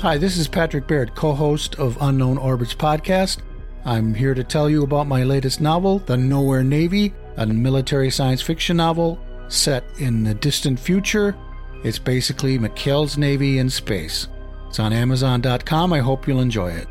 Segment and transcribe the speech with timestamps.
[0.00, 3.38] Hi, this is Patrick Baird, co host of Unknown Orbits podcast.
[3.84, 8.40] I'm here to tell you about my latest novel, The Nowhere Navy, a military science
[8.40, 11.36] fiction novel set in the distant future.
[11.82, 14.28] It's basically McHale's Navy in space.
[14.68, 15.92] It's on Amazon.com.
[15.92, 16.86] I hope you'll enjoy it.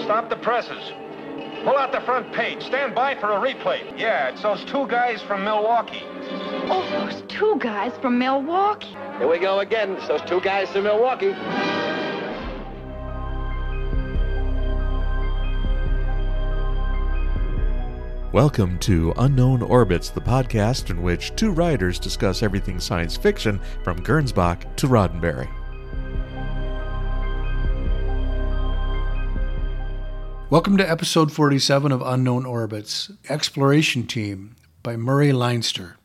[0.00, 0.92] Stop the presses.
[1.64, 2.62] Pull out the front page.
[2.62, 3.98] Stand by for a replay.
[3.98, 6.02] Yeah, it's those two guys from Milwaukee.
[6.70, 8.96] Oh, those two guys from Milwaukee.
[9.18, 9.92] Here we go again.
[9.96, 11.34] It's those two guys from Milwaukee.
[18.32, 23.98] Welcome to Unknown Orbits, the podcast in which two writers discuss everything science fiction from
[24.04, 25.48] Gernsback to Roddenberry.
[30.50, 35.98] Welcome to episode 47 of Unknown Orbits Exploration Team by Murray Leinster.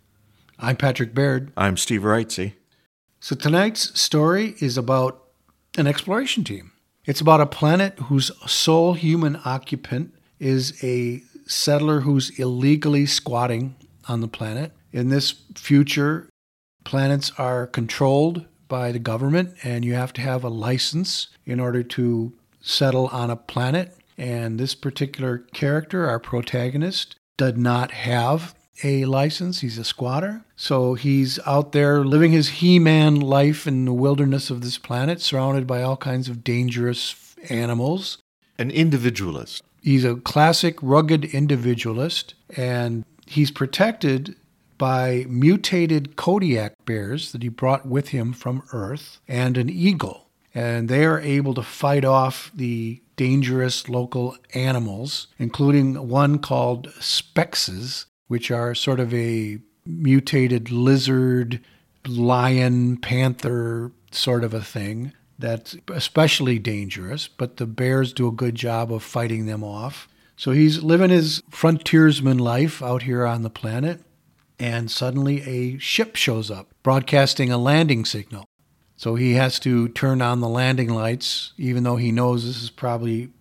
[0.60, 1.54] I'm Patrick Baird.
[1.56, 2.52] I'm Steve Wrightsey.
[3.22, 5.24] So tonight's story is about
[5.78, 6.74] an exploration team.
[7.06, 13.78] It's about a planet whose sole human occupant is a settler who's illegally squatting
[14.10, 14.74] on the planet.
[14.92, 16.28] In this future,
[16.84, 21.82] planets are controlled by the government, and you have to have a license in order
[21.82, 23.96] to settle on a planet.
[24.18, 29.62] And this particular character, our protagonist, did not have a license.
[29.62, 30.44] He's a squatter.
[30.56, 35.22] So he's out there living his He Man life in the wilderness of this planet,
[35.22, 38.18] surrounded by all kinds of dangerous animals.
[38.58, 39.64] An individualist.
[39.82, 44.36] He's a classic rugged individualist, and he's protected
[44.78, 50.30] by mutated Kodiak bears that he brought with him from Earth and an eagle.
[50.56, 58.06] And they are able to fight off the dangerous local animals, including one called Sphexes,
[58.28, 61.60] which are sort of a mutated lizard,
[62.08, 68.56] lion, panther sort of a thing that's especially dangerous, but the bears do a good
[68.56, 70.08] job of fighting them off.
[70.36, 74.02] So he's living his frontiersman life out here on the planet,
[74.60, 78.46] and suddenly a ship shows up broadcasting a landing signal.
[79.04, 82.70] So he has to turn on the landing lights, even though he knows this is
[82.70, 83.32] probably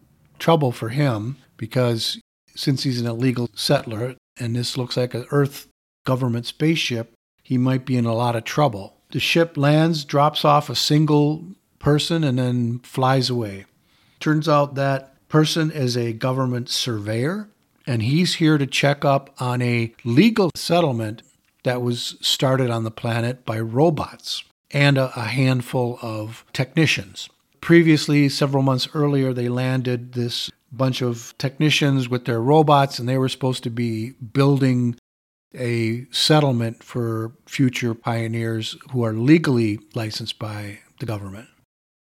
[0.41, 2.21] trouble for him, because
[2.57, 5.69] since he's an illegal settler and this looks like an Earth
[6.05, 7.13] government spaceship,
[7.45, 8.97] he might be in a lot of trouble.
[9.13, 11.45] The ship lands, drops off a single
[11.79, 13.67] person, and then flies away.
[14.19, 17.49] Turns out that person is a government surveyor,
[17.87, 21.23] and he's here to check up on a legal settlement
[21.63, 27.29] that was started on the planet by robots and a, a handful of technicians.
[27.61, 33.19] Previously, several months earlier, they landed this bunch of technicians with their robots, and they
[33.19, 34.97] were supposed to be building
[35.55, 41.49] a settlement for future pioneers who are legally licensed by the government.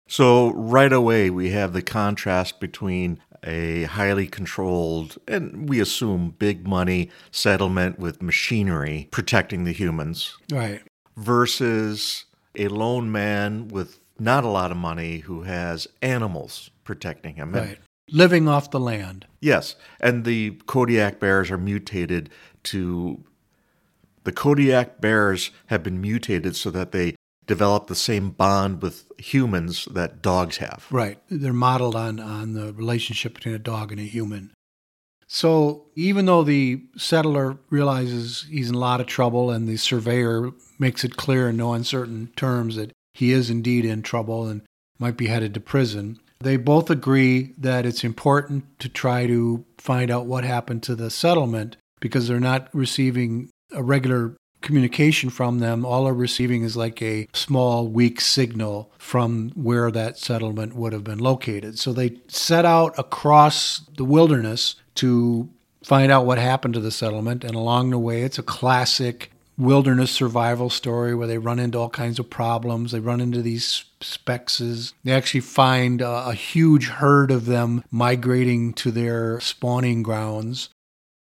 [0.06, 6.66] So, right away, we have the contrast between a highly controlled and we assume big
[6.66, 10.36] money settlement with machinery protecting the humans.
[10.50, 10.82] Right.
[11.16, 12.26] Versus
[12.56, 17.52] a lone man with not a lot of money who has animals protecting him.
[17.52, 17.78] Right.
[18.10, 19.26] Living off the land.
[19.40, 19.76] Yes.
[20.00, 22.30] And the Kodiak bears are mutated
[22.64, 23.24] to.
[24.24, 29.86] The Kodiak bears have been mutated so that they develop the same bond with humans
[29.86, 30.86] that dogs have.
[30.90, 31.18] Right.
[31.28, 34.52] They're modeled on, on the relationship between a dog and a human.
[35.34, 40.50] So even though the settler realizes he's in a lot of trouble and the surveyor
[40.78, 44.60] makes it clear in no uncertain terms that he is indeed in trouble and
[44.98, 50.10] might be headed to prison, they both agree that it's important to try to find
[50.10, 55.84] out what happened to the settlement because they're not receiving a regular communication from them.
[55.84, 61.04] All they're receiving is like a small, weak signal from where that settlement would have
[61.04, 61.78] been located.
[61.78, 65.48] So they set out across the wilderness to
[65.84, 67.44] find out what happened to the settlement.
[67.44, 71.90] And along the way, it's a classic wilderness survival story where they run into all
[71.90, 72.92] kinds of problems.
[72.92, 74.94] They run into these sphexes.
[75.04, 80.70] They actually find a, a huge herd of them migrating to their spawning grounds.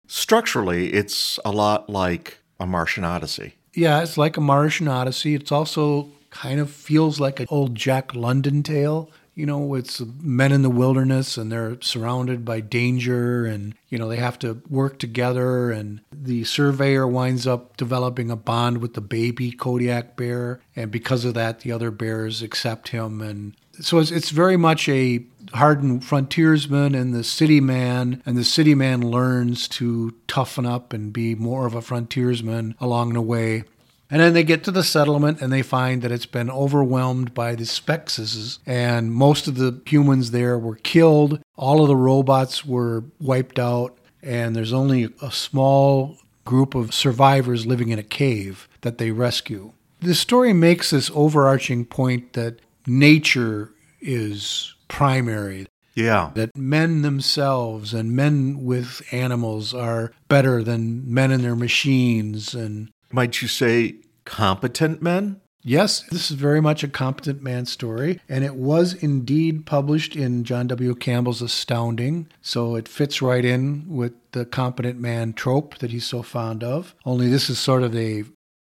[0.07, 3.55] Structurally, it's a lot like a Martian Odyssey.
[3.73, 5.33] Yeah, it's like a Martian Odyssey.
[5.33, 9.09] It's also kind of feels like an old Jack London tale.
[9.33, 14.07] You know, it's men in the wilderness and they're surrounded by danger and, you know,
[14.07, 15.71] they have to work together.
[15.71, 20.59] And the surveyor winds up developing a bond with the baby Kodiak bear.
[20.75, 23.21] And because of that, the other bears accept him.
[23.21, 28.21] And so it's, it's very much a hardened frontiersman and the city man.
[28.25, 33.13] And the city man learns to toughen up and be more of a frontiersman along
[33.13, 33.63] the way.
[34.09, 37.56] And then they get to the settlement and they find that it's been overwhelmed by
[37.56, 41.42] the Sphexes, and most of the humans there were killed.
[41.56, 47.65] All of the robots were wiped out, and there's only a small group of survivors
[47.65, 49.71] living in a cave that they rescue.
[50.01, 53.71] The story makes this overarching point that nature
[54.01, 55.67] is primary.
[55.95, 56.31] Yeah.
[56.35, 62.53] That men themselves and men with animals are better than men and their machines.
[62.53, 63.95] And Might you say
[64.25, 65.41] competent men?
[65.63, 68.19] yes, this is very much a competent man story.
[68.27, 70.95] And it was indeed published in John W.
[70.95, 72.27] Campbell's Astounding.
[72.41, 76.95] So it fits right in with the competent man trope that he's so fond of.
[77.05, 78.23] Only this is sort of a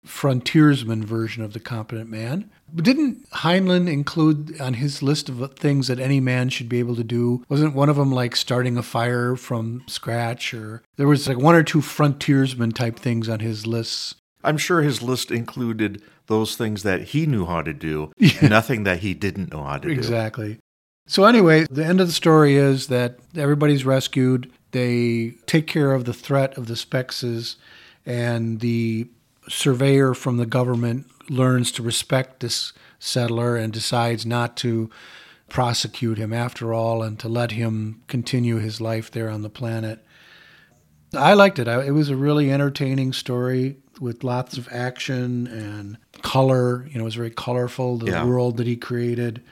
[0.05, 2.51] frontiersman version of the competent man.
[2.73, 6.97] But didn't Heinlein include on his list of things that any man should be able
[6.97, 7.45] to do?
[7.49, 11.55] Wasn't one of them like starting a fire from scratch or there was like one
[11.55, 14.17] or two frontiersman type things on his lists.
[14.43, 18.49] I'm sure his list included those things that he knew how to do, Yeah.
[18.49, 19.95] nothing that he didn't know how to do.
[19.95, 20.59] Exactly.
[21.07, 24.51] So anyway, the end of the story is that everybody's rescued.
[24.73, 27.57] They take care of the threat of the Sphexes,
[28.07, 29.07] and the
[29.49, 34.91] surveyor from the government learns to respect this settler and decides not to
[35.49, 40.05] prosecute him after all and to let him continue his life there on the planet.
[41.15, 41.69] I liked it.
[41.69, 46.87] I, it was a really entertaining story with lots of action and color.
[46.89, 48.25] You know, it was very colorful, the Yeah.
[48.25, 49.43] world that he created.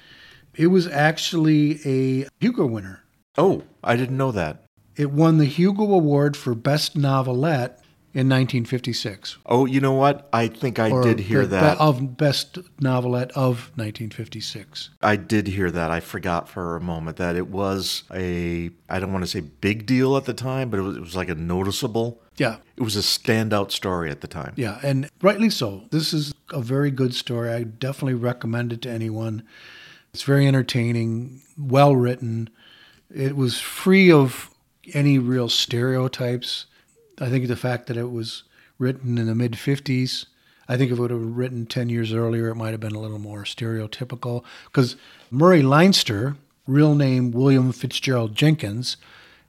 [0.55, 3.05] It was actually a Hugo winner.
[3.39, 4.65] Oh, I didn't know that.
[4.97, 7.82] It won the Hugo Award for Best Novelette
[8.15, 9.39] in 1956.
[9.47, 10.29] Oh, you know what?
[10.33, 11.79] I think I Or did hear that.
[11.79, 14.91] Of Best Novelette of 1956.
[15.03, 15.91] I did hear that.
[15.91, 19.87] I forgot for a moment that it was a, I don't want to say big
[19.87, 22.57] deal at the time, but it was, it was like a noticeable, Yeah.
[22.77, 24.53] it was a standout story at the time.
[24.57, 25.85] Yeah, and rightly so.
[25.91, 27.51] This is a very good story.
[27.51, 29.43] I definitely recommend it to anyone.
[30.13, 32.51] It's very entertaining, well written.
[33.15, 34.51] It was free of
[34.93, 36.67] any real stereotypes.
[37.21, 38.45] I think the fact that it was
[38.79, 40.27] written in the mid 50s,
[40.69, 42.95] I think if it would have been written 10 years earlier, it might have been
[42.95, 44.45] a little more stereotypical.
[44.65, 44.97] Because
[45.31, 46.37] Murray Leinster,
[46.67, 48.97] real name William Fitzgerald Jenkins,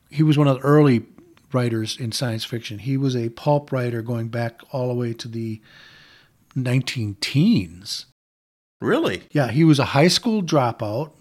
[0.09, 1.05] he was one of the early
[1.51, 2.79] writers in science fiction.
[2.79, 5.61] He was a pulp writer going back all the way to the
[6.55, 8.05] 19 teens.
[8.81, 9.23] Really?
[9.31, 11.11] Yeah, he was a high school dropout.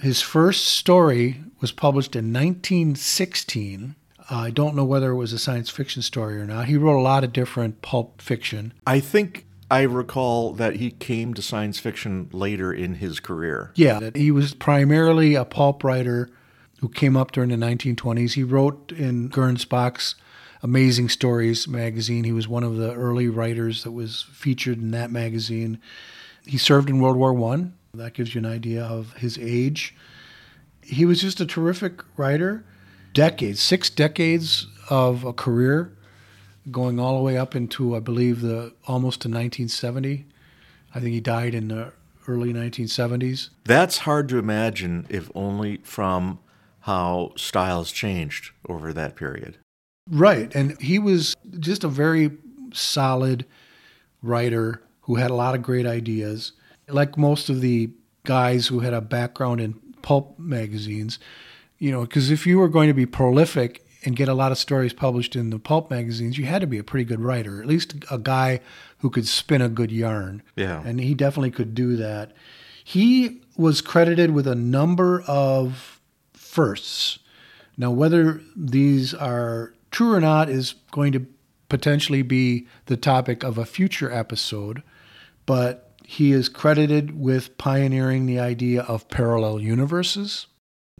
[0.00, 3.96] His first story was published in 1916.
[4.30, 6.66] Uh, I don't know whether it was a science fiction story or not.
[6.66, 8.72] He wrote a lot of different pulp fiction.
[8.86, 13.72] I think I recall that he came to science fiction later in his career.
[13.74, 16.30] Yeah, that he was primarily a pulp writer
[16.80, 18.34] who came up during the 1920s.
[18.34, 20.14] He wrote in Gernsback's
[20.62, 22.24] Amazing Stories magazine.
[22.24, 25.80] He was one of the early writers that was featured in that magazine.
[26.44, 27.74] He served in World War One.
[27.94, 29.94] That gives you an idea of his age.
[30.82, 32.64] He was just a terrific writer.
[33.16, 35.96] Decades, six decades of a career,
[36.70, 40.26] going all the way up into, I believe, the almost to 1970.
[40.94, 41.94] I think he died in the
[42.28, 43.48] early 1970s.
[43.64, 46.40] That's hard to imagine if only from
[46.80, 49.56] how styles changed over that period.
[50.10, 50.54] Right.
[50.54, 52.32] And he was just a very
[52.74, 53.46] solid
[54.22, 56.52] writer who had a lot of great ideas.
[56.86, 57.88] Like most of the
[58.24, 61.18] guys who had a background in pulp magazines,
[61.78, 64.58] you know, because if you were going to be prolific and get a lot of
[64.58, 67.66] stories published in the pulp magazines, you had to be a pretty good writer, at
[67.66, 68.60] least a guy
[68.98, 70.42] who could spin a good yarn.
[70.54, 70.82] Yeah.
[70.84, 72.32] And he definitely could do that.
[72.84, 76.00] He was credited with a number of
[76.32, 77.18] firsts.
[77.76, 81.26] Now, whether these are true or not is going to
[81.68, 84.82] potentially be the topic of a future episode,
[85.46, 90.46] but he is credited with pioneering the idea of parallel universes.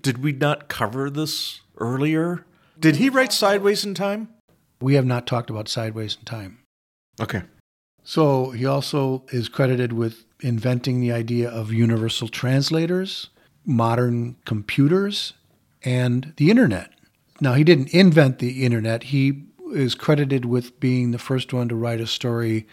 [0.06, 2.44] Did we not cover this earlier?
[2.78, 4.28] Did he write Sideways in Time?
[4.80, 6.58] We have not talked about Sideways in Time.
[7.20, 7.42] Okay.
[8.04, 13.30] So he also is credited with inventing the idea of universal translators,
[13.64, 15.32] modern computers,
[15.82, 16.92] and the internet.
[17.40, 19.02] Now, he didn't invent the internet.
[19.02, 22.68] He is credited with being the first one to write a story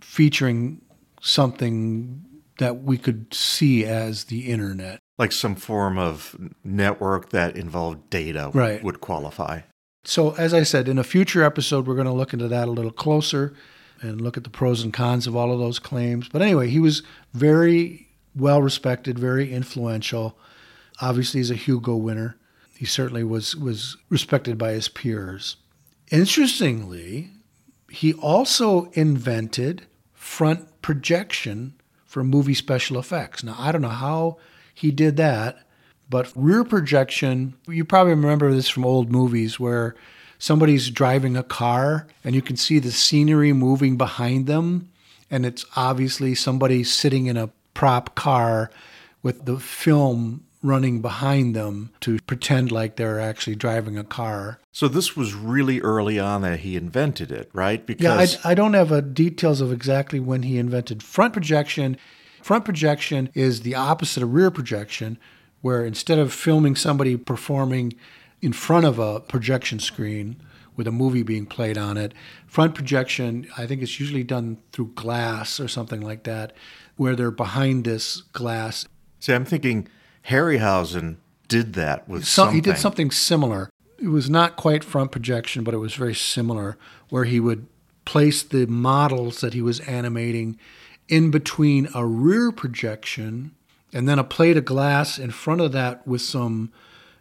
[0.00, 0.80] featuring
[1.20, 2.24] something
[2.58, 4.98] that we could see as the internet.
[5.18, 8.82] Like some form of network that involved data Right.
[8.82, 9.60] would qualify.
[10.04, 12.70] So, as I said, in a future episode, we're going to look into that a
[12.70, 13.54] little closer
[14.02, 16.28] and look at the pros and cons of all of those claims.
[16.28, 17.02] But anyway, he was
[17.32, 20.36] very well respected, very influential.
[21.00, 22.36] Obviously, he's a Hugo winner.
[22.76, 25.56] He certainly was was respected by his peers.
[26.10, 27.30] Interestingly,
[27.88, 33.44] he also invented front projection for movie special effects.
[33.44, 34.38] Now, I don't know how
[34.74, 35.64] he did that,
[36.10, 39.94] but rear projection, you probably remember this from old movies where
[40.38, 44.90] somebody's driving a car and you can see the scenery moving behind them.
[45.30, 48.70] And it's obviously somebody sitting in a prop car
[49.22, 54.58] with the film running behind them to pretend like they're actually driving a car.
[54.72, 57.84] So this was really early on that he invented it, right?
[57.98, 61.98] Yeah, I, I don't have details of exactly when he invented front projection.
[62.44, 65.16] Front projection is the opposite of rear projection,
[65.62, 67.94] where instead of filming somebody performing
[68.42, 70.36] in front of a projection screen
[70.76, 72.12] with a movie being played on it,
[72.46, 76.52] front projection, I think it's usually done through glass or something like that,
[76.96, 78.86] where they're behind this glass.
[79.20, 79.88] See, I'm thinking
[80.28, 81.16] Harryhausen
[81.48, 82.56] did that with so, something.
[82.56, 83.70] He did something similar.
[83.98, 86.76] It was not quite front projection, but it was very similar,
[87.08, 87.68] where he would
[88.04, 90.58] place the models that he was animating
[91.08, 93.54] in between a rear projection
[93.92, 96.72] and then a plate of glass in front of that with some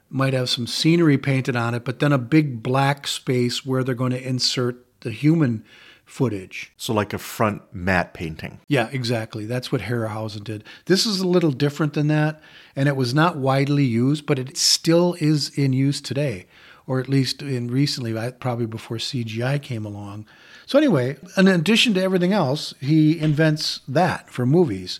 [0.09, 3.95] might have some scenery painted on it, but then a big black space where they're
[3.95, 5.65] going to insert the human
[6.05, 6.71] footage.
[6.77, 8.59] So, like a front matte painting.
[8.67, 9.47] Yeah, exactly.
[9.47, 10.63] That's what Harryhausen did.
[10.85, 12.41] This is a little different than that,
[12.75, 16.45] and it was not widely used, but it still is in use today,
[16.85, 20.27] or at least in recently, probably before CGI came along.
[20.65, 24.99] So, anyway, in addition to everything else, he invents that for movies.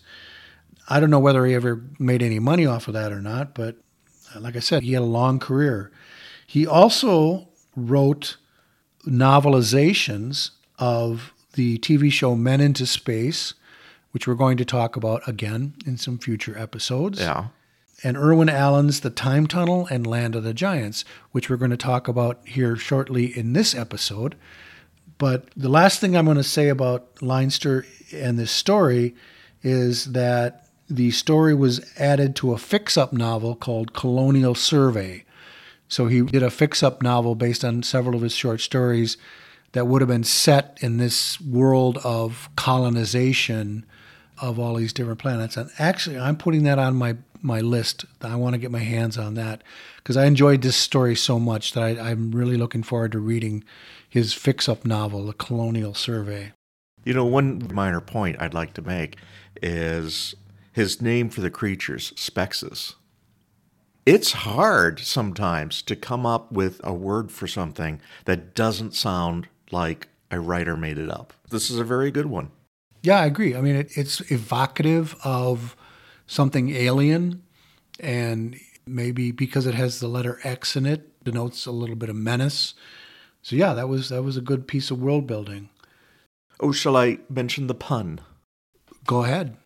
[0.88, 3.76] I don't know whether he ever made any money off of that or not, but
[4.34, 5.90] uh, like I said, he had a long career.
[6.46, 8.36] He also wrote
[9.06, 13.54] novelizations of the TV show Men into Space,
[14.10, 17.20] which we're going to talk about again in some future episodes.
[17.20, 17.48] Yeah.
[18.02, 21.76] And Irwin Allen's The Time Tunnel and Land of the Giants, which we're going to
[21.76, 24.34] talk about here shortly in this episode.
[25.18, 29.14] But the last thing I'm going to say about Leinster and this story
[29.62, 35.24] is that the story was added to a fix up novel called Colonial Survey.
[35.88, 39.16] So he did a fix up novel based on several of his short stories
[39.72, 43.84] that would have been set in this world of colonization
[44.40, 45.56] of all these different planets.
[45.56, 48.04] And actually, I'm putting that on my, my list.
[48.20, 49.62] I want to get my hands on that
[49.96, 53.64] because I enjoyed this story so much that I, I'm really looking forward to reading
[54.14, 56.52] his fix up novel, The Colonial Survey.
[57.02, 59.16] You know, one minor point I'd like to make
[59.60, 60.36] is
[60.70, 62.94] his name for the creatures, Sphexes.
[64.06, 70.06] It's hard sometimes to come up with a word for something that doesn't sound like
[70.30, 71.32] a writer made it up.
[71.50, 72.52] This is a very good one.
[73.02, 73.56] Yeah, I agree.
[73.56, 75.74] I mean, it, it's evocative of
[76.28, 77.42] something alien,
[77.98, 78.54] and
[78.86, 82.74] maybe because it has the letter X in it, denotes a little bit of menace.
[83.44, 85.68] So yeah, that was that was a good piece of world building.
[86.60, 88.20] Oh, shall I mention the pun?
[89.06, 89.58] Go ahead.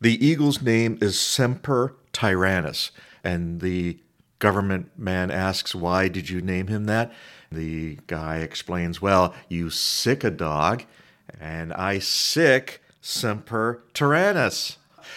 [0.00, 2.92] The eagle's name is Semper Tyrannis,
[3.24, 3.98] and the
[4.38, 7.12] government man asks, Why did you name him that?
[7.50, 10.84] The guy explains, Well, you sick a dog,
[11.40, 14.76] and I sick Semper Tyrannis,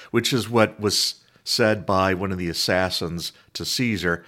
[0.09, 4.25] which is what was said by one of the assassins to Caesar,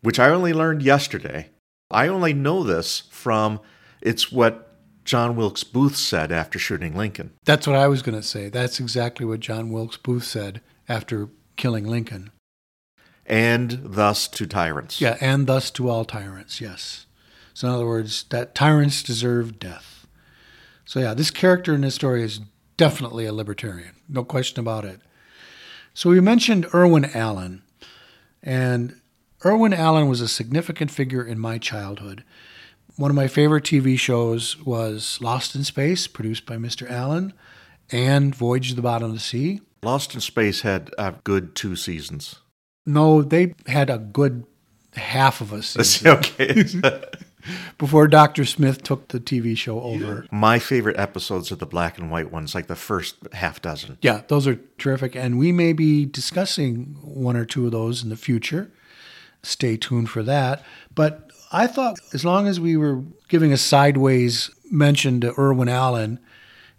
[0.00, 1.50] which I only learned yesterday.
[1.90, 3.60] I only know this from
[4.00, 4.68] it's what
[5.04, 7.32] John Wilkes Booth said after shooting Lincoln.
[7.44, 8.50] That's what I was going to say.
[8.50, 12.30] That's exactly what John Wilkes Booth said after killing Lincoln.
[13.24, 15.00] And thus to tyrants.
[15.00, 17.06] Yeah, and thus to all tyrants, yes.
[17.54, 20.06] So, in other words, that tyrants deserve death.
[20.84, 22.40] So, yeah, this character in this story is
[22.76, 25.00] definitely a libertarian, no question about it.
[25.92, 27.62] So, we mentioned Irwin Allen,
[28.42, 29.00] and
[29.44, 32.24] Irwin Allen was a significant figure in my childhood.
[32.96, 36.90] One of my favorite TV shows was Lost in Space, produced by Mr.
[36.90, 37.32] Allen,
[37.92, 39.60] and Voyage to the Bottom of the Sea.
[39.84, 42.36] Lost in Space had a good two seasons.
[42.84, 44.44] No, they had a good
[44.94, 46.08] half of a season.
[46.08, 46.64] okay.
[47.78, 48.44] Before Dr.
[48.44, 50.26] Smith took the TV show over.
[50.32, 53.96] My favorite episodes are the black and white ones, like the first half dozen.
[54.02, 55.14] Yeah, those are terrific.
[55.14, 58.72] And we may be discussing one or two of those in the future.
[59.42, 60.62] Stay tuned for that.
[60.94, 66.18] But I thought as long as we were giving a sideways mention to Irwin Allen,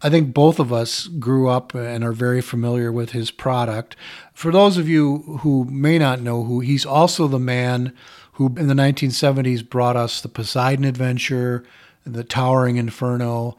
[0.01, 3.95] I think both of us grew up and are very familiar with his product.
[4.33, 7.93] For those of you who may not know who, he's also the man
[8.33, 11.65] who in the 1970s brought us the Poseidon Adventure,
[12.05, 13.57] the Towering Inferno,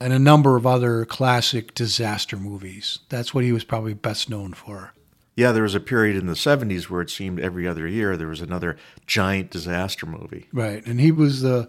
[0.00, 2.98] and a number of other classic disaster movies.
[3.08, 4.92] That's what he was probably best known for
[5.36, 8.26] yeah, there was a period in the 70s where it seemed every other year there
[8.26, 8.76] was another
[9.06, 10.48] giant disaster movie.
[10.52, 10.84] Right.
[10.86, 11.68] And he was the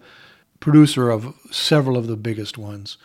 [0.58, 2.96] producer of several of the biggest ones.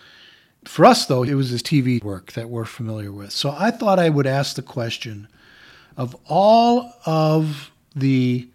[0.64, 3.32] For us, though, it was his TV work that we're familiar with.
[3.32, 5.28] So I thought I would ask the question
[5.98, 8.50] of all of the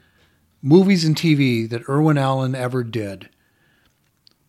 [0.63, 3.29] movies and TV that Irwin Allen ever did,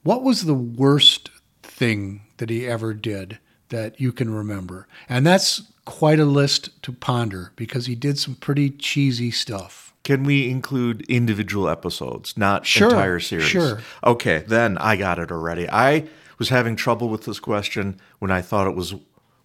[0.03, 1.29] what was the worst
[1.61, 3.37] thing that he ever did
[3.67, 4.87] that you can remember?
[5.09, 5.63] And that's
[5.99, 9.93] quite a list to ponder because he did some pretty cheesy stuff.
[10.03, 13.45] Can we include individual episodes, not Sure, entire series?
[13.47, 13.79] sure.
[14.03, 15.69] Okay, then I got it already.
[15.69, 16.07] I
[16.39, 18.95] was having trouble with this question when I thought it was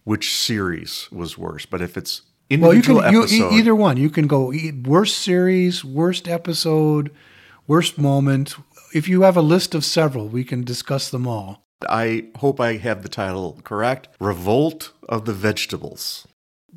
[0.05, 1.65] which series was worse.
[1.65, 3.97] But if it's Well, you individual can you, episode, e- either one.
[3.97, 7.11] You can go e- worst series, worst episode,
[7.67, 8.55] worst moment.
[8.93, 11.65] If you have a list of several, we can discuss them all.
[11.89, 14.07] I hope I have the title correct.
[14.21, 16.25] Revolt of the Vegetables.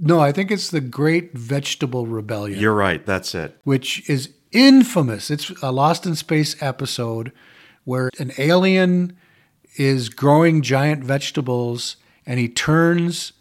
[0.01, 2.59] No, I think it's the Great Vegetable Rebellion.
[2.61, 3.05] You're right.
[3.05, 3.59] That's it.
[3.65, 5.31] which is infamous.
[5.31, 7.33] It's a Lost in Space episode
[7.85, 9.17] where an alien
[9.77, 13.33] is growing giant vegetables and he turns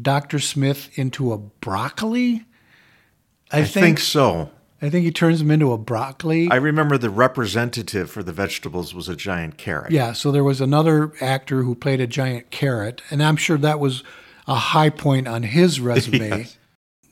[0.00, 0.38] Dr.
[0.38, 2.44] Smith into a broccoli.
[3.52, 4.50] I, I think so.
[4.82, 6.48] I think he turns him into a broccoli.
[6.50, 9.92] I remember the representative for the vegetables was a giant carrot.
[9.92, 13.78] yeah, so there was another actor who played a giant carrot, and I'm sure that
[13.80, 14.02] was
[14.46, 16.28] a high point on his resume.
[16.28, 16.58] Yes.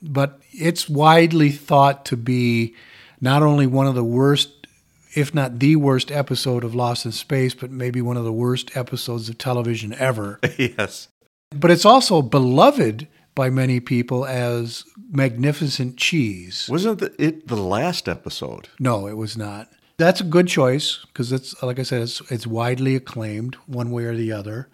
[0.01, 2.75] but it's widely thought to be
[3.21, 4.67] not only one of the worst,
[5.15, 8.75] if not the worst episode of Lost in Space, but maybe one of the worst
[8.75, 10.39] episodes of television ever.
[10.57, 11.07] yes.
[11.51, 16.67] but it's also beloved by many people as magnificent cheese.
[16.69, 18.67] Wasn't it the last episode?
[18.79, 19.69] No, it was not.
[19.97, 24.05] That's a good choice because it's like I said, it's it's widely acclaimed one way
[24.05, 24.67] or the other.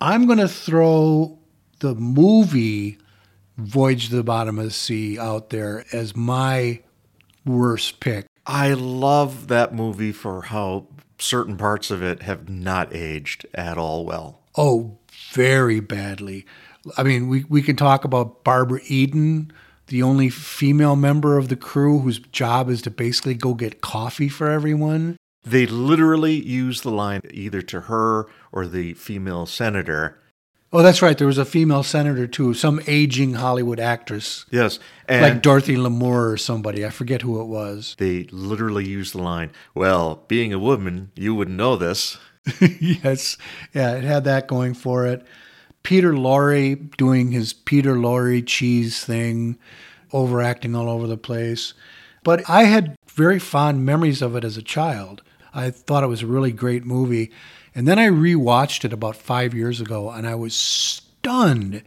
[0.00, 1.38] I'm going to throw
[1.80, 2.98] the movie
[3.56, 6.80] Voyage to the Bottom of the Sea out there as my
[7.44, 8.26] worst pick.
[8.46, 10.88] I love that movie for how
[11.18, 14.40] certain parts of it have not aged at all well.
[14.56, 14.98] Oh,
[15.32, 16.44] very badly.
[16.96, 19.52] I mean, we, we can talk about Barbara Eden,
[19.86, 24.28] the only female member of the crew whose job is to basically go get coffee
[24.28, 25.16] for everyone.
[25.44, 30.18] They literally use the line either to her or the female senator.
[30.74, 31.16] Oh, that's right.
[31.16, 34.80] There was a female senator too, some aging Hollywood actress, Yes.
[35.08, 36.84] Like Dorothy Lamour or somebody.
[36.84, 37.94] I forget who it was.
[37.98, 42.18] they literally used the line, well, being a woman, you wouldn't know this.
[42.80, 43.36] yes,
[43.72, 45.24] yeah, it had that going for it.
[45.84, 49.56] Peter Lorre doing his Peter Lorre cheese thing,
[50.12, 51.72] overacting all over the place.
[52.24, 55.22] But I had very fond memories of it as a child.
[55.54, 57.30] I thought it was a really great movie.
[57.74, 61.82] And then I rewatched it about five years ago and I was stunned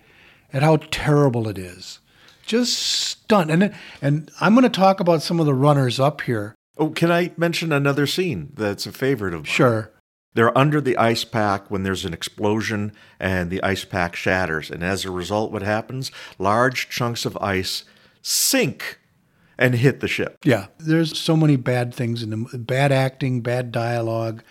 [0.51, 1.99] at how terrible it is.
[2.45, 3.51] Just stunned.
[3.51, 6.55] And, and I'm going to talk about some of the runners up here.
[6.77, 9.45] Oh, can I mention another scene that's a favorite of mine?
[9.45, 9.91] Sure.
[10.33, 14.69] They're under the ice pack when there's an explosion and the ice pack shatters.
[14.69, 16.11] And as a result, what happens?
[16.37, 17.83] Large chunks of ice
[18.21, 18.99] sink
[19.57, 20.37] and hit the ship.
[20.43, 24.43] Yeah, there's so many bad things in the bad acting, bad dialogue.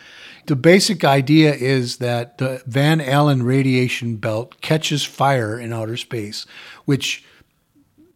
[0.47, 6.47] The basic idea is that the Van Allen radiation belt catches fire in outer space,
[6.85, 7.25] which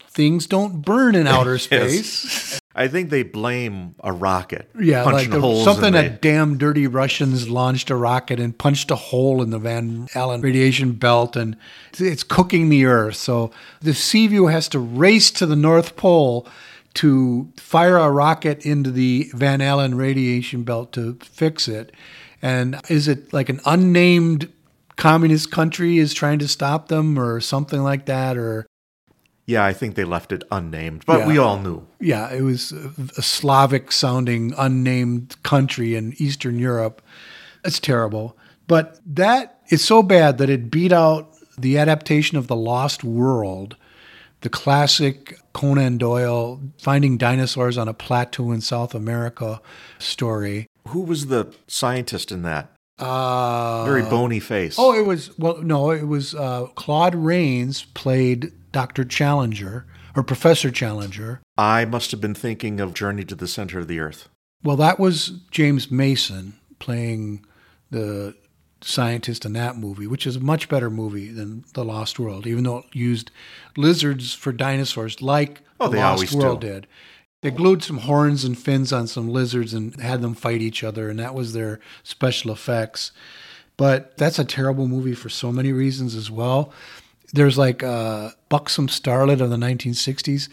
[0.08, 2.60] things don't burn in outer space.
[2.74, 4.70] I think they blame a rocket.
[4.78, 8.90] Yeah, like punching the, holes something that damn dirty Russians launched a rocket and punched
[8.92, 11.56] a hole in the Van Allen radiation belt, and
[11.98, 13.16] it's cooking the Earth.
[13.16, 13.50] So
[13.80, 16.46] the Seaview has to race to the North Pole
[16.94, 21.94] to fire a rocket into the Van Allen radiation belt to fix it.
[22.42, 24.48] And is it like an unnamed
[24.96, 28.66] communist country is trying to stop them, or something like that, or
[29.46, 31.26] Yeah, I think they left it unnamed, but Yeah.
[31.26, 31.82] we all knew.
[32.00, 37.02] yeah, it was a Slavic sounding unnamed country in Eastern Europe.
[37.64, 38.36] It's terrible.
[38.68, 43.74] But that is so bad that it beat out the adaptation of The Lost World,
[44.42, 49.60] the classic Conan Doyle finding dinosaurs on a plateau in South America
[49.98, 50.66] story.
[50.88, 52.72] Who was the scientist in that?
[52.98, 54.76] Uh, Very bony face.
[54.78, 55.58] Oh, it was well.
[55.62, 61.40] No, it was uh, Claude Rains played Doctor Challenger or Professor Challenger.
[61.56, 64.28] I must have been thinking of Journey to the Center of the Earth.
[64.62, 67.44] Well, that was James Mason playing
[67.90, 68.34] the
[68.82, 72.64] scientist in that movie, which is a much better movie than The Lost World, even
[72.64, 73.30] though it used
[73.76, 76.68] lizards for dinosaurs like Oh, The Lost World do.
[76.68, 76.86] did.
[77.42, 81.08] They glued some horns and fins on some lizards and had them fight each other,
[81.08, 83.12] and that was their special effects.
[83.78, 86.70] But that's a terrible movie for so many reasons as well.
[87.32, 90.50] There's like a buxom starlet of the 1960s.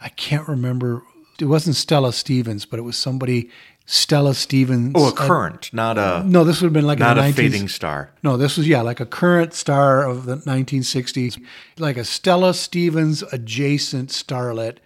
[0.00, 1.04] I can't remember.
[1.38, 3.48] It wasn't Stella Stevens, but it was somebody
[3.86, 4.92] Stella Stevens.
[4.94, 7.32] Oh, a current, not a no, this would have been like not in the a
[7.32, 8.10] 19s fading star.
[8.22, 11.42] No, this was yeah, like a current star of the 1960s,
[11.78, 14.78] like a Stella Stevens adjacent starlet,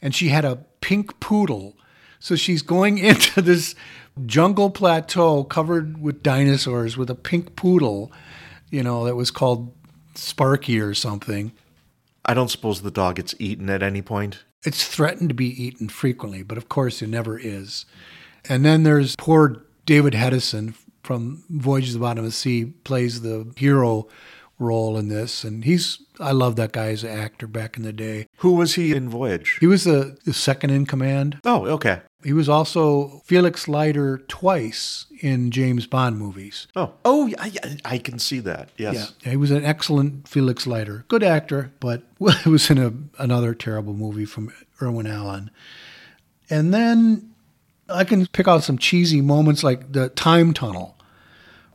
[0.00, 1.76] and she had a pink poodle.
[2.18, 3.74] So she's going into this
[4.24, 8.10] jungle plateau covered with dinosaurs with a pink poodle,
[8.70, 9.74] you know, that was called
[10.14, 11.52] Sparky or something.
[12.24, 14.44] I don't suppose the dog gets eaten at any point.
[14.64, 17.84] It's threatened to be eaten frequently, but of course it never is.
[18.48, 23.20] And then there's poor David Hedison from Voyage of the Bottom of the Sea plays
[23.22, 24.08] the hero
[24.58, 27.92] role in this, and he's I love that guy as an actor back in the
[27.92, 28.26] day.
[28.38, 29.58] Who was he in Voyage?
[29.60, 31.38] He was the, the second in command.
[31.44, 32.00] Oh, okay.
[32.24, 36.66] He was also Felix Leiter twice in James Bond movies.
[36.74, 38.70] Oh, oh, I, I- I can see that.
[38.78, 39.12] Yes.
[39.22, 41.04] Yeah, he was an excellent Felix Leiter.
[41.08, 45.50] Good actor, but it was in a, another terrible movie from Irwin Allen.
[46.48, 47.30] And then
[47.88, 50.96] I can pick out some cheesy moments like the time tunnel.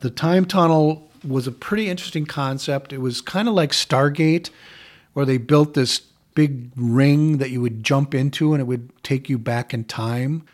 [0.00, 2.92] The time tunnel was a pretty interesting concept.
[2.92, 4.50] It was kind of like Stargate,
[5.12, 6.00] where they built this
[6.34, 10.44] big ring that you would jump into and it would take you back in time.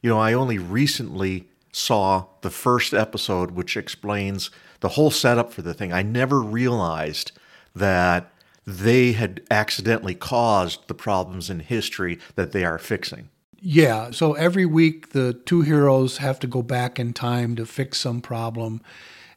[0.00, 5.62] You know, I only recently saw the first episode, which explains the whole setup for
[5.62, 5.92] the thing.
[5.92, 7.32] I never realized
[7.74, 8.32] that
[8.66, 13.28] they had accidentally caused the problems in history that they are fixing.
[13.60, 14.10] Yeah.
[14.10, 18.20] So every week, the two heroes have to go back in time to fix some
[18.20, 18.80] problem.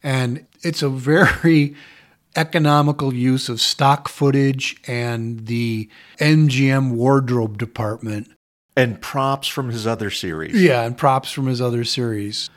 [0.02, 1.76] And it's a very
[2.36, 8.32] economical use of stock footage and the MGM wardrobe department.
[8.76, 10.60] And props from his other series.
[10.62, 10.84] Yeah.
[10.84, 12.50] And props from his other series.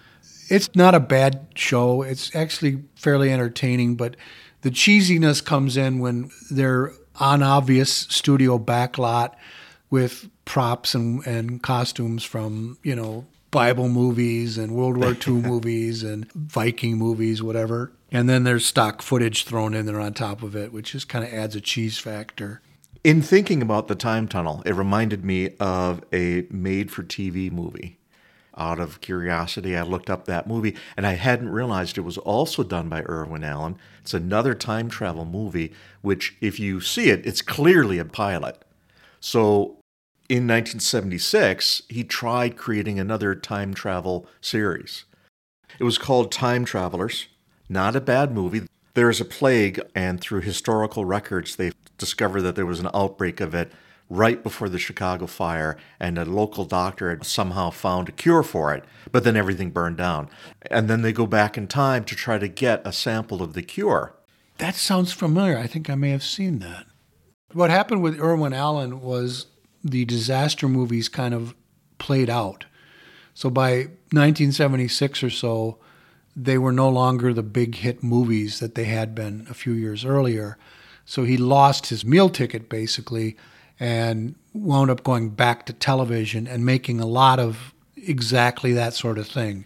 [0.48, 2.02] It's not a bad show.
[2.02, 4.16] It's actually fairly entertaining, but
[4.62, 9.35] the cheesiness comes in when they're on obvious studio backlot
[9.90, 16.02] with props and, and costumes from, you know, Bible movies and World War II movies
[16.02, 17.92] and Viking movies, whatever.
[18.11, 21.24] And then there's stock footage thrown in there on top of it, which just kind
[21.24, 22.62] of adds a cheese factor.
[23.04, 27.98] In thinking about the time tunnel, it reminded me of a made for TV movie.
[28.59, 32.62] Out of curiosity, I looked up that movie and I hadn't realized it was also
[32.62, 33.76] done by Irwin Allen.
[34.00, 38.64] It's another time travel movie, which, if you see it, it's clearly a pilot.
[39.20, 39.78] So
[40.29, 45.05] in 1976, he tried creating another time travel series.
[45.79, 47.27] It was called Time Travelers.
[47.69, 48.62] Not a bad movie.
[48.95, 53.41] There is a plague, and through historical records, they discovered that there was an outbreak
[53.41, 53.73] of it
[54.09, 58.73] right before the Chicago fire, and a local doctor had somehow found a cure for
[58.73, 60.29] it, but then everything burned down.
[60.71, 63.62] And then they go back in time to try to get a sample of the
[63.62, 64.15] cure.
[64.59, 65.59] That sounds familiar.
[65.59, 66.87] I think I may have seen that.
[67.53, 69.47] What happened with Irwin Allen was
[69.90, 71.55] the disaster movies kind of
[71.99, 72.66] played out.
[73.35, 75.79] So by 1976 or so,
[76.35, 80.05] they were no longer the big hit movies that they had been a few years
[80.05, 80.59] earlier.
[81.05, 83.37] So he lost his meal ticket basically
[83.79, 89.18] and wound up going back to television and making a lot of exactly that sort
[89.18, 89.64] of thing.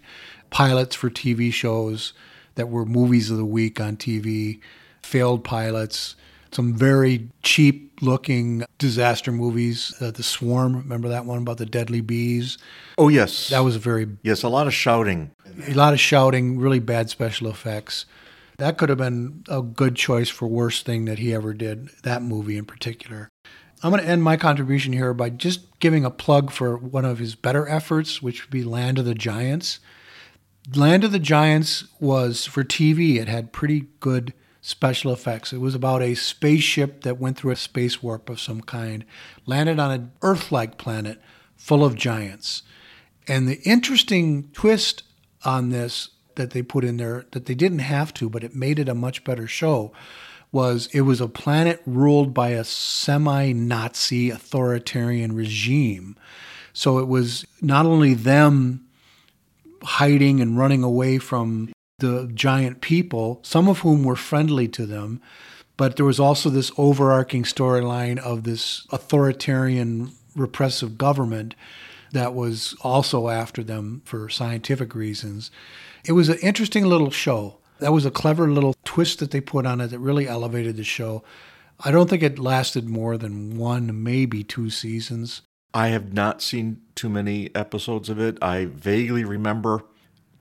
[0.49, 2.13] Pilots for TV shows
[2.55, 4.59] that were movies of the week on TV,
[5.01, 6.15] failed pilots,
[6.51, 9.93] some very cheap looking disaster movies.
[10.01, 12.57] Uh, the Swarm, remember that one about the deadly bees?
[12.97, 13.49] Oh, yes.
[13.49, 15.31] That was a very yes, a lot of shouting.
[15.67, 18.05] a lot of shouting, really bad special effects.
[18.57, 22.21] That could have been a good choice for worst thing that he ever did, that
[22.21, 23.29] movie in particular.
[23.83, 27.17] I'm going to end my contribution here by just giving a plug for one of
[27.17, 29.79] his better efforts, which would be Land of the Giants.
[30.75, 35.51] Land of the Giants was for TV, it had pretty good special effects.
[35.51, 39.03] It was about a spaceship that went through a space warp of some kind,
[39.45, 41.19] landed on an Earth like planet
[41.55, 42.63] full of giants.
[43.27, 45.03] And the interesting twist
[45.43, 48.79] on this that they put in there that they didn't have to, but it made
[48.79, 49.91] it a much better show
[50.51, 56.17] was it was a planet ruled by a semi Nazi authoritarian regime.
[56.73, 58.85] So it was not only them
[59.83, 65.21] hiding and running away from the giant people, some of whom were friendly to them,
[65.77, 71.55] but there was also this overarching storyline of this authoritarian repressive government
[72.11, 75.49] that was also after them for scientific reasons.
[76.05, 77.57] It was an interesting little show.
[77.79, 80.83] That was a clever little twist that they put on it that really elevated the
[80.83, 81.23] show.
[81.79, 85.41] I don't think it lasted more than one, maybe two seasons.
[85.73, 88.37] I have not seen too many episodes of it.
[88.41, 89.83] I vaguely remember.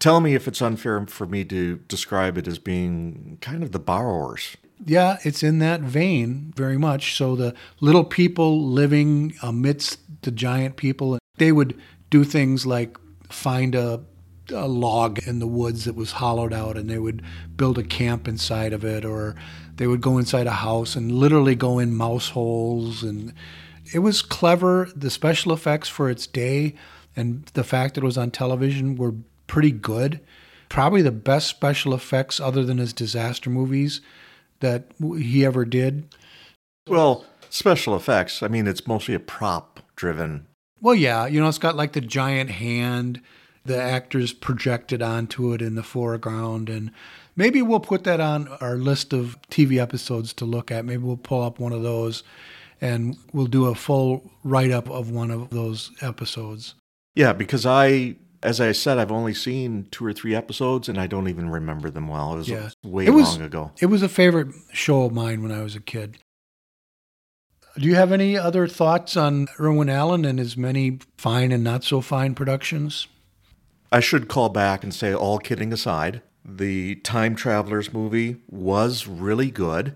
[0.00, 3.78] Tell me if it's unfair for me to describe it as being kind of the
[3.78, 4.56] borrowers.
[4.84, 7.16] Yeah, it's in that vein very much.
[7.16, 12.96] So the little people living amidst the giant people, they would do things like
[13.28, 14.02] find a,
[14.50, 17.22] a log in the woods that was hollowed out and they would
[17.56, 19.36] build a camp inside of it or
[19.76, 23.34] they would go inside a house and literally go in mouse holes and
[23.92, 26.74] it was clever the special effects for its day
[27.14, 29.14] and the fact that it was on television were
[29.50, 30.20] pretty good
[30.68, 34.00] probably the best special effects other than his disaster movies
[34.60, 34.84] that
[35.18, 36.08] he ever did
[36.88, 38.42] Well, special effects.
[38.42, 40.46] I mean, it's mostly a prop driven.
[40.80, 43.20] Well, yeah, you know, it's got like the giant hand,
[43.64, 46.90] the actors projected onto it in the foreground, and
[47.36, 50.84] maybe we'll put that on our list of TV episodes to look at.
[50.84, 52.22] Maybe we'll pull up one of those,
[52.80, 56.74] and we'll do a full write up of one of those episodes.
[57.14, 61.06] Yeah, because I, as I said, I've only seen two or three episodes, and I
[61.06, 62.34] don't even remember them well.
[62.34, 63.70] It was Yeah, way it was long ago.
[63.80, 66.18] It was a favorite show of mine when I was a kid.
[67.78, 71.84] Do you have any other thoughts on Irwin Allen and his many fine and not
[71.84, 73.06] so fine productions?
[73.92, 79.50] I should call back and say, all kidding aside, the Time Travelers movie was really
[79.50, 79.94] good.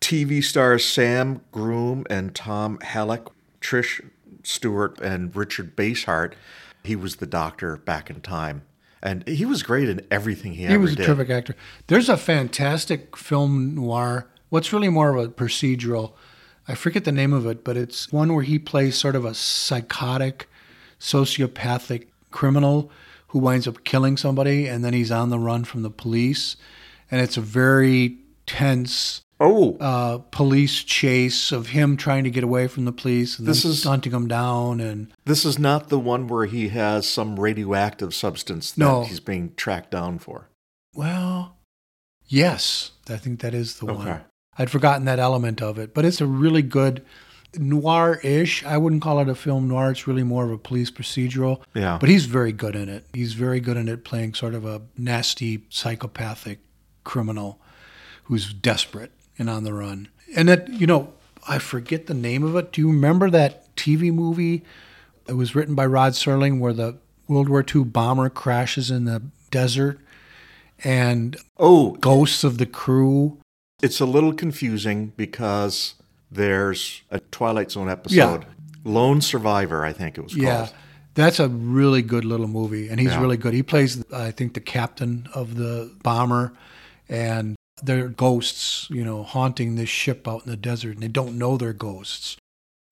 [0.00, 3.28] TV stars Sam Groom and Tom Hallick,
[3.60, 4.00] Trish
[4.46, 6.34] Stewart and Richard Basehart.
[6.82, 8.62] He was the doctor back in time.
[9.02, 11.06] And he was great in everything he, He ever was a did.
[11.06, 11.56] terrific actor.
[11.88, 14.28] There's a fantastic film noir.
[14.48, 16.12] What's really more of a procedural.
[16.66, 19.34] I forget the name of it, but it's one where he plays sort of a
[19.34, 20.48] psychotic,
[20.98, 22.90] sociopathic criminal
[23.28, 26.56] who winds up killing somebody, and then he's on the run from the police.
[27.10, 32.66] And it's a very tense Oh, uh, police chase of him trying to get away
[32.66, 34.80] from the police and This is- hunting him down.
[34.80, 39.04] And this is not the one where he has some radioactive substance that No.
[39.04, 40.48] he's being tracked down for.
[40.94, 41.56] well,
[42.26, 44.20] yes, I think that is the one.
[44.56, 47.04] I'd forgotten that element of it, but it's a really good
[47.58, 48.64] noir-ish.
[48.64, 49.90] I wouldn't call it a film noir.
[49.90, 51.60] It's really more of a police procedural.
[51.74, 51.98] Yeah.
[52.00, 53.06] But he's very good in it.
[53.12, 56.60] He's very good in it playing sort of a nasty psychopathic
[57.04, 57.60] criminal
[58.24, 60.08] who's desperate and on the run.
[60.36, 61.12] And that, you know,
[61.48, 62.72] I forget the name of it.
[62.72, 64.64] Do you remember that TV movie?
[65.28, 69.22] It was written by Rod Serling where the World War II bomber crashes in the
[69.50, 69.98] desert
[70.82, 73.38] and Oh, ghosts of the crew
[73.82, 75.94] It's a little confusing because
[76.30, 78.16] there's a Twilight Zone episode.
[78.16, 78.48] Yeah.
[78.84, 80.74] Lone Survivor, I think it was Yeah, called.
[81.14, 83.20] that's a really good little movie, and he's Yeah.
[83.20, 83.54] really good.
[83.54, 86.52] He plays, I think, the captain of the bomber,
[87.08, 91.38] and they're ghosts, you know, haunting this ship out in the desert, and they don't
[91.38, 92.36] know they're ghosts.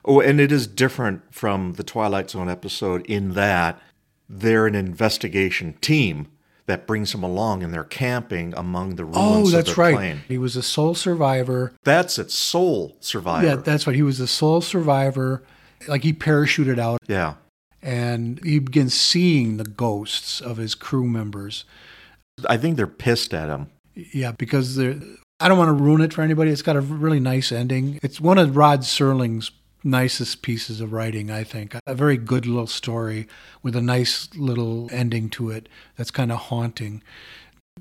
[0.05, 3.79] Oh, and it is different from the Twilight Zone episode in that
[4.27, 6.27] they're an investigation team
[6.65, 9.95] that brings them along and they're camping among the ruins Oh, of that's the right.
[9.95, 10.21] plane.
[10.27, 11.73] He was a sole survivor.
[11.83, 13.47] That's its sole survivor.
[13.47, 13.95] Yeah, that's right.
[13.95, 15.43] He was a sole survivor.
[15.87, 17.33] Like he parachuted out, yeah.
[17.81, 21.65] and he begins seeing the ghosts of his crew members.
[22.47, 23.67] I think they're pissed at him.
[23.95, 24.79] Yeah, because.
[25.39, 26.51] I don't want to ruin it for anybody.
[26.51, 27.99] It's got a really nice ending.
[28.01, 29.51] It's one of Rod Serling's
[29.83, 31.75] nicest pieces of writing, I think.
[31.85, 33.27] A very good little story
[33.61, 37.03] with a nice little ending to it that's kind of haunting.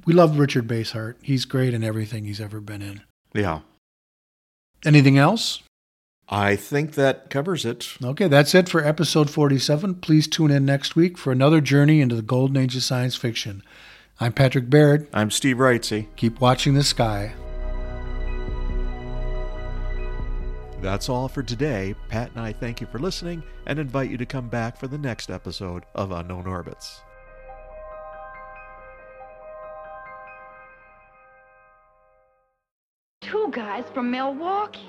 [0.05, 1.17] We love Richard Basehart.
[1.23, 3.03] He's great in everything he's ever been in.
[3.33, 3.61] Yeah.
[4.85, 5.63] Anything else?
[6.29, 7.87] I think that covers it.
[8.03, 9.97] Okay, that's it for episode 47.
[9.97, 13.63] Please tune in next week for another journey into the golden age of science fiction.
[14.23, 15.09] I'm Patrick Baird.
[15.13, 16.07] I'm Steve Wrightsey.
[16.15, 17.33] Keep watching the sky.
[20.81, 21.97] That's all for today.
[22.07, 24.97] Pat and I thank you for listening and invite you to come back for the
[24.97, 27.01] next episode of Unknown Orbits.
[33.23, 34.89] Two guys from Milwaukee.